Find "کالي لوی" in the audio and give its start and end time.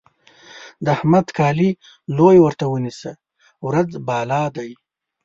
1.37-2.37